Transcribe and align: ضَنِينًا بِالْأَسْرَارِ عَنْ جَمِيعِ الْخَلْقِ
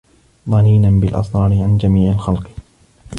ضَنِينًا 0.49 0.91
بِالْأَسْرَارِ 0.99 1.53
عَنْ 1.53 1.77
جَمِيعِ 1.77 2.11
الْخَلْقِ 2.11 2.51